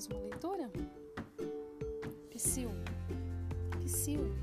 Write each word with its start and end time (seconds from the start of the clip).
mais 0.00 0.06
uma 0.06 0.20
leitura? 0.20 0.70
Psyu, 2.30 2.70
Psyu, 3.84 4.34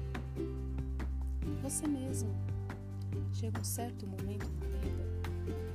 você 1.63 1.87
mesmo. 1.87 2.29
Chega 3.33 3.59
um 3.59 3.63
certo 3.63 4.05
momento 4.05 4.45
na 4.61 4.77
vida 4.77 5.03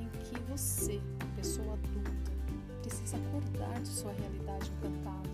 em 0.00 0.08
que 0.20 0.38
você, 0.48 1.00
pessoa 1.34 1.72
adulta, 1.72 2.30
precisa 2.80 3.16
acordar 3.16 3.80
de 3.80 3.88
sua 3.88 4.12
realidade 4.12 4.70
encantada. 4.70 5.28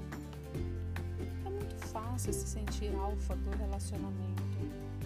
É 1.44 1.50
muito 1.50 1.76
fácil 1.88 2.32
se 2.32 2.46
sentir 2.46 2.94
alfa 2.94 3.36
do 3.36 3.50
relacionamento. 3.50 4.42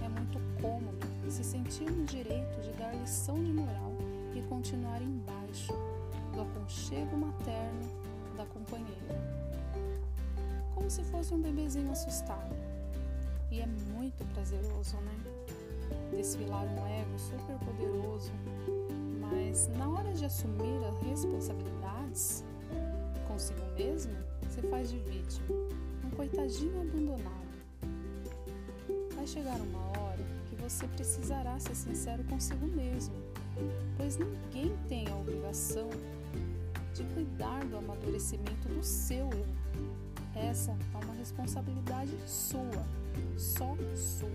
É 0.05 0.09
muito 0.09 0.39
cômodo 0.61 1.05
se 1.29 1.43
sentir 1.43 1.91
no 1.91 2.05
direito 2.05 2.61
de 2.61 2.71
dar 2.75 2.95
lição 2.95 3.43
de 3.43 3.53
moral 3.53 3.93
e 4.37 4.43
continuar 4.43 5.03
embaixo 5.03 5.73
do 6.33 6.43
aconchego 6.43 7.17
materno 7.17 8.02
da 8.33 8.45
companheira 8.47 9.43
como 10.83 10.91
se 10.91 11.05
fosse 11.05 11.33
um 11.33 11.41
bebezinho 11.41 11.93
assustado. 11.93 12.57
E 13.53 13.61
é 13.61 13.67
muito 13.67 14.25
prazeroso, 14.35 14.97
né? 14.97 15.15
Desfilar 16.17 16.65
um 16.65 16.87
ego 16.87 17.19
super 17.19 17.57
poderoso, 17.59 18.33
mas 19.21 19.69
na 19.77 19.89
hora 19.89 20.13
de 20.13 20.25
assumir 20.25 20.85
as 20.85 20.99
responsabilidades 21.07 22.45
consigo 23.29 23.61
mesmo, 23.77 24.13
você 24.43 24.63
faz 24.63 24.91
de 24.91 24.99
vítima, 24.99 25.47
um 26.05 26.11
coitadinho 26.11 26.81
abandonado. 26.81 27.53
Vai 29.15 29.27
chegar 29.27 29.61
uma 29.61 30.01
hora 30.01 30.25
que 30.47 30.57
você 30.57 30.87
precisará 30.89 31.61
ser 31.61 31.77
sincero 31.77 32.25
consigo 32.25 32.67
mesmo, 32.67 33.15
pois 33.97 34.17
ninguém 34.17 34.77
tem 34.89 35.07
a 35.09 35.17
obrigação 35.17 35.89
de 36.93 37.05
cuidar 37.15 37.65
do 37.67 37.77
amadurecimento 37.79 38.69
do 38.69 38.83
seu 38.83 39.31
eu. 39.31 39.63
Essa 40.35 40.73
é 40.73 41.05
uma 41.05 41.15
responsabilidade 41.15 42.13
sua, 42.27 42.87
só 43.37 43.77
sua. 43.95 44.29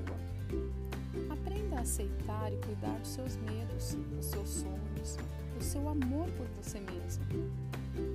Aprenda 1.29 1.77
a 1.77 1.81
aceitar 1.81 2.51
e 2.51 2.57
cuidar 2.57 2.97
dos 2.99 3.09
seus 3.09 3.35
medos, 3.37 3.95
dos 4.15 4.25
seus 4.25 4.49
sonhos, 4.49 5.17
do 5.57 5.63
seu 5.63 5.87
amor 5.87 6.29
por 6.31 6.47
você 6.47 6.79
mesmo. 6.79 7.25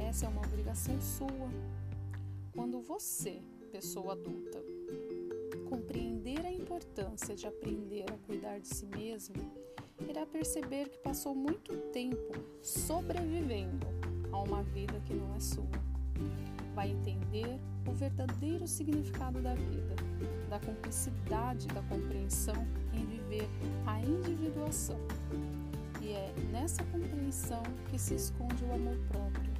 Essa 0.00 0.26
é 0.26 0.28
uma 0.28 0.42
obrigação 0.42 1.00
sua. 1.00 1.50
Quando 2.52 2.80
você, 2.80 3.40
pessoa 3.70 4.12
adulta, 4.12 4.62
compreender 5.68 6.44
a 6.44 6.52
importância 6.52 7.34
de 7.34 7.46
aprender 7.46 8.04
a 8.12 8.18
cuidar 8.26 8.58
de 8.58 8.68
si 8.68 8.86
mesmo, 8.86 9.34
irá 10.08 10.26
perceber 10.26 10.88
que 10.88 10.98
passou 10.98 11.34
muito 11.34 11.76
tempo 11.92 12.34
sobrevivendo 12.60 14.01
a 14.32 14.38
uma 14.38 14.62
vida 14.62 15.00
que 15.06 15.14
não 15.14 15.34
é 15.34 15.40
sua 15.40 15.92
vai 16.74 16.90
entender 16.90 17.60
o 17.86 17.92
verdadeiro 17.92 18.66
significado 18.66 19.40
da 19.40 19.54
vida, 19.54 19.94
da 20.48 20.58
cumplicidade 20.58 21.66
da 21.68 21.82
compreensão 21.82 22.66
em 22.92 23.04
viver 23.04 23.48
a 23.86 24.00
individuação. 24.00 24.98
E 26.00 26.12
é 26.12 26.34
nessa 26.50 26.82
compreensão 26.84 27.62
que 27.90 27.98
se 27.98 28.14
esconde 28.14 28.64
o 28.64 28.74
amor 28.74 28.96
próprio. 29.08 29.52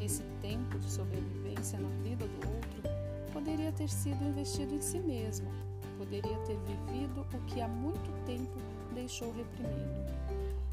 Esse 0.00 0.22
tempo 0.40 0.78
de 0.78 0.88
sobrevivência 0.88 1.78
na 1.78 1.88
vida 2.02 2.26
do 2.26 2.48
outro 2.48 2.82
poderia 3.32 3.72
ter 3.72 3.88
sido 3.88 4.22
investido 4.24 4.74
em 4.74 4.80
si 4.80 5.00
mesmo, 5.00 5.50
poderia 5.98 6.38
ter 6.40 6.56
vivido 6.56 7.20
o 7.20 7.44
que 7.46 7.60
há 7.60 7.68
muito 7.68 8.24
tempo 8.24 8.58
deixou 8.94 9.32
reprimido. 9.32 10.07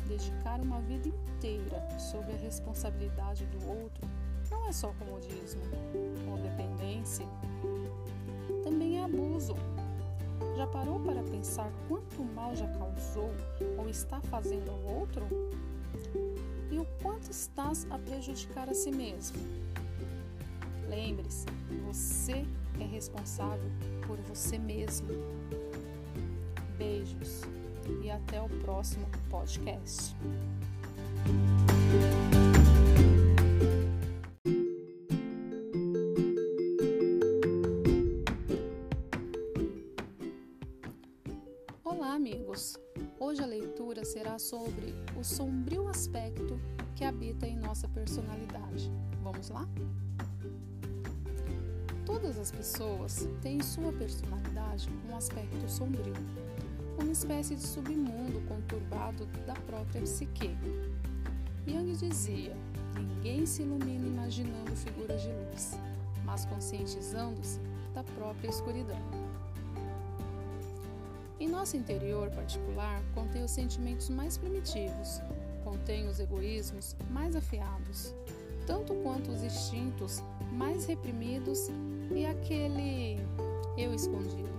Dedicar 0.07 0.61
uma 0.61 0.79
vida 0.81 1.07
inteira 1.07 1.87
sob 1.99 2.31
a 2.31 2.37
responsabilidade 2.37 3.45
do 3.47 3.67
outro 3.67 4.07
não 4.51 4.67
é 4.67 4.71
só 4.71 4.93
comodismo 4.99 5.61
ou 6.29 6.37
dependência, 6.37 7.25
também 8.63 8.99
é 8.99 9.03
abuso. 9.03 9.53
Já 10.55 10.67
parou 10.67 10.99
para 10.99 11.21
pensar 11.23 11.71
quanto 11.87 12.23
mal 12.23 12.55
já 12.55 12.67
causou 12.67 13.31
ou 13.77 13.89
está 13.89 14.21
fazendo 14.21 14.69
ao 14.71 14.95
outro? 14.95 15.25
E 16.71 16.79
o 16.79 16.85
quanto 17.01 17.29
estás 17.31 17.87
a 17.89 17.97
prejudicar 17.97 18.69
a 18.69 18.73
si 18.73 18.91
mesmo? 18.91 19.37
Lembre-se, 20.89 21.45
você 21.85 22.45
é 22.79 22.83
responsável 22.83 23.69
por 24.05 24.17
você 24.21 24.57
mesmo. 24.57 25.07
Beijos 26.77 27.41
até 28.15 28.41
o 28.41 28.49
próximo 28.61 29.05
podcast. 29.29 30.15
amigos! 42.15 42.77
Hoje 43.19 43.43
a 43.43 43.45
leitura 43.45 44.05
será 44.05 44.39
sobre 44.39 44.95
o 45.19 45.23
sombrio 45.23 45.87
aspecto 45.89 46.57
que 46.95 47.03
habita 47.03 47.45
em 47.45 47.57
nossa 47.57 47.89
personalidade. 47.89 48.89
Vamos 49.21 49.49
lá? 49.49 49.67
Todas 52.05 52.39
as 52.39 52.51
pessoas 52.51 53.27
têm 53.41 53.57
em 53.57 53.61
sua 53.61 53.91
personalidade 53.91 54.89
um 55.09 55.15
aspecto 55.15 55.69
sombrio, 55.69 56.13
uma 56.97 57.11
espécie 57.11 57.55
de 57.55 57.65
submundo 57.65 58.41
conturbado 58.47 59.25
da 59.45 59.53
própria 59.53 60.01
psique. 60.01 60.55
Yang 61.67 61.97
dizia: 61.97 62.55
ninguém 62.95 63.45
se 63.45 63.63
ilumina 63.63 64.07
imaginando 64.07 64.75
figuras 64.75 65.21
de 65.21 65.29
luz, 65.29 65.79
mas 66.23 66.45
conscientizando-se 66.45 67.59
da 67.93 68.03
própria 68.03 68.49
escuridão. 68.49 69.01
Em 71.39 71.49
nosso 71.49 71.75
interior 71.75 72.29
particular 72.31 73.01
contém 73.13 73.43
os 73.43 73.51
sentimentos 73.51 74.09
mais 74.09 74.37
primitivos, 74.37 75.21
contém 75.63 76.07
os 76.07 76.19
egoísmos 76.19 76.95
mais 77.09 77.35
afiados, 77.35 78.13
tanto 78.65 78.93
quanto 79.03 79.31
os 79.31 79.43
instintos 79.43 80.23
mais 80.53 80.85
reprimidos 80.85 81.67
e 82.15 82.25
aquele 82.25 83.17
eu 83.77 83.93
escondido. 83.93 84.54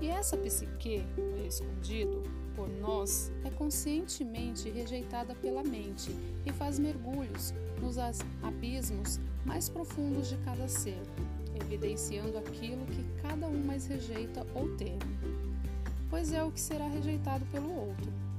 E 0.00 0.08
essa 0.08 0.36
psique, 0.36 1.04
o 1.18 1.46
escondido, 1.46 2.22
por 2.56 2.68
nós, 2.68 3.30
é 3.44 3.50
conscientemente 3.50 4.68
rejeitada 4.70 5.34
pela 5.34 5.62
mente 5.62 6.10
e 6.44 6.52
faz 6.52 6.78
mergulhos 6.78 7.52
nos 7.80 7.96
abismos 8.42 9.20
mais 9.44 9.68
profundos 9.68 10.28
de 10.28 10.36
cada 10.38 10.68
ser, 10.68 11.00
evidenciando 11.60 12.38
aquilo 12.38 12.84
que 12.86 13.04
cada 13.22 13.46
um 13.46 13.64
mais 13.64 13.86
rejeita 13.86 14.46
ou 14.54 14.74
teme, 14.76 14.98
pois 16.08 16.32
é 16.32 16.42
o 16.42 16.50
que 16.50 16.60
será 16.60 16.86
rejeitado 16.88 17.44
pelo 17.46 17.70
outro. 17.70 18.29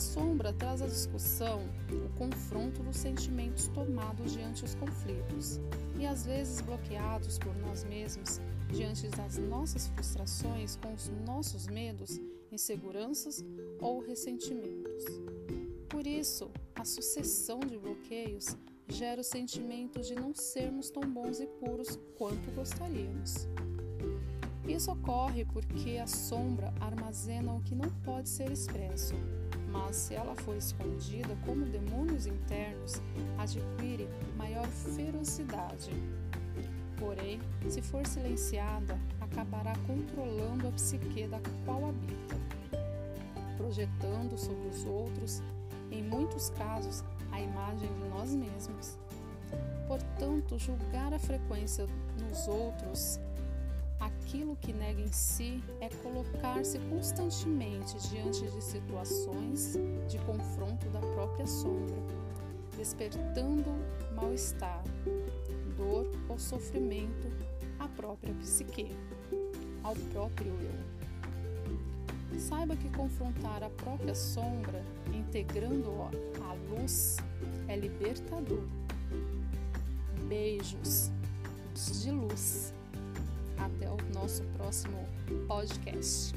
A 0.00 0.02
sombra 0.02 0.50
traz 0.54 0.80
a 0.80 0.86
discussão 0.86 1.60
o 1.92 2.08
confronto 2.16 2.82
dos 2.82 2.96
sentimentos 2.96 3.68
tomados 3.68 4.32
diante 4.32 4.64
os 4.64 4.74
conflitos 4.74 5.60
e 5.98 6.06
às 6.06 6.24
vezes 6.24 6.62
bloqueados 6.62 7.38
por 7.38 7.54
nós 7.58 7.84
mesmos 7.84 8.40
diante 8.72 9.06
das 9.08 9.36
nossas 9.36 9.88
frustrações 9.88 10.76
com 10.76 10.94
os 10.94 11.10
nossos 11.26 11.66
medos, 11.66 12.18
inseguranças 12.50 13.44
ou 13.78 14.00
ressentimentos. 14.00 15.04
Por 15.90 16.06
isso, 16.06 16.50
a 16.74 16.82
sucessão 16.86 17.60
de 17.60 17.76
bloqueios 17.76 18.56
gera 18.88 19.20
o 19.20 19.24
sentimento 19.24 20.00
de 20.00 20.14
não 20.14 20.34
sermos 20.34 20.88
tão 20.88 21.02
bons 21.02 21.40
e 21.40 21.46
puros 21.46 21.98
quanto 22.16 22.50
gostaríamos. 22.52 23.46
Isso 24.66 24.92
ocorre 24.92 25.44
porque 25.44 25.98
a 25.98 26.06
sombra 26.06 26.72
armazena 26.80 27.52
o 27.52 27.60
que 27.60 27.74
não 27.74 27.90
pode 28.02 28.30
ser 28.30 28.50
expresso, 28.50 29.14
mas 29.70 29.96
se 29.96 30.14
ela 30.14 30.34
for 30.36 30.56
escondida 30.56 31.36
como 31.46 31.64
demônios 31.64 32.26
internos, 32.26 33.00
adquire 33.38 34.08
maior 34.36 34.66
ferocidade. 34.66 35.90
Porém, 36.98 37.40
se 37.68 37.80
for 37.80 38.06
silenciada, 38.06 38.98
acabará 39.20 39.72
controlando 39.86 40.68
a 40.68 40.72
psique 40.72 41.26
da 41.26 41.40
qual 41.64 41.88
habita, 41.88 42.36
projetando 43.56 44.36
sobre 44.36 44.68
os 44.68 44.84
outros, 44.84 45.42
em 45.90 46.02
muitos 46.02 46.50
casos, 46.50 47.02
a 47.32 47.40
imagem 47.40 47.88
de 47.88 48.08
nós 48.08 48.34
mesmos. 48.34 48.98
Portanto, 49.86 50.58
julgar 50.58 51.12
a 51.12 51.18
frequência 51.18 51.86
nos 52.20 52.46
outros, 52.46 53.18
aquilo 54.00 54.56
que 54.56 54.72
nega 54.72 55.00
em 55.00 55.12
si, 55.12 55.62
é 55.80 55.88
colocar-se 56.02 56.78
constantemente 56.90 57.96
diante 58.08 58.42
de 58.42 58.64
situações 58.64 59.74
de 60.08 60.18
confronto 60.20 60.88
da 60.88 61.00
própria 61.00 61.46
sombra, 61.46 61.96
despertando 62.76 63.70
mal-estar, 64.14 64.82
dor 65.76 66.10
ou 66.28 66.38
sofrimento 66.38 67.28
à 67.78 67.86
própria 67.88 68.32
psique, 68.34 68.96
ao 69.82 69.94
próprio 70.12 70.52
eu. 70.52 71.00
Saiba 72.38 72.74
que 72.74 72.88
confrontar 72.90 73.62
a 73.62 73.68
própria 73.68 74.14
sombra, 74.14 74.82
integrando-a 75.12 76.10
à 76.48 76.54
luz, 76.70 77.18
é 77.68 77.76
libertador. 77.76 78.64
Beijos 80.26 81.10
de 82.02 82.10
luz. 82.10 82.59
Nosso 84.20 84.42
próximo 84.58 84.98
podcast. 85.48 86.34